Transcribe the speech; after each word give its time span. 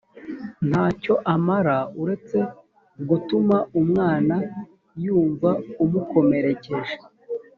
nta 0.69 0.85
cyo 1.01 1.13
amara 1.33 1.77
uretse 2.01 2.37
gutuma 3.09 3.57
umwana 3.81 4.35
yumva 5.03 5.49
umukomerekeje 5.83 6.95